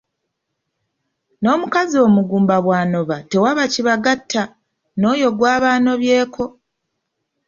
[1.41, 4.43] N’omukazi omugumba bw’anoba tewaba kibagatta
[4.99, 6.45] n’oyo gw’anobyeko.